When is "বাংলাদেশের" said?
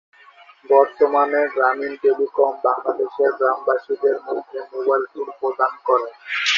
2.65-3.31